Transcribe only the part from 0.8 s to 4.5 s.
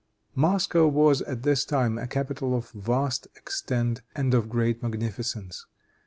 was at this time a capital of vast extent and of